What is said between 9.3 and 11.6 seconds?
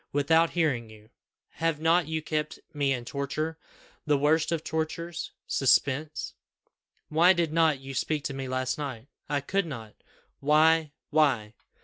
could not." "Why, why?"